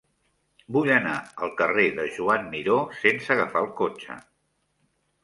Vull 0.77 0.87
anar 0.93 1.17
al 1.47 1.53
carrer 1.59 1.85
de 1.99 2.05
Joan 2.15 2.47
Miró 2.55 2.79
sense 3.03 3.31
agafar 3.37 3.63
el 3.67 3.71
cotxe. 3.83 4.17